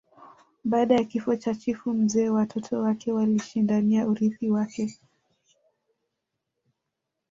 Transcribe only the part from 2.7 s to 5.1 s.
wake walishindania urithi wake